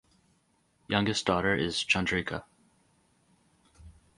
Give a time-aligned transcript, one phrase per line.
[0.87, 2.43] Youngest daughter is Chandrika.